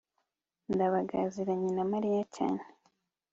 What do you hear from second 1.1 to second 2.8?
aziranye na mariya cyane